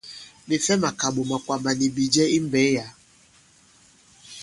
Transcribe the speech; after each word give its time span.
Ɓè 0.47 0.55
fɛ 0.65 0.73
màkàɓò, 0.83 1.21
màkwàmbà 1.31 1.71
nì 1.79 1.85
bìjɛ 1.95 2.23
i 2.35 2.37
mbɛ̌ 2.45 2.63
yǎ. 2.75 2.85